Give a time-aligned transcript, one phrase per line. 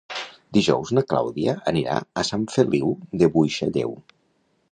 [0.57, 2.91] Dijous na Clàudia anirà a Sant Feliu
[3.23, 3.97] de Buixalleu.